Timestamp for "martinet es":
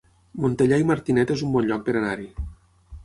0.93-1.43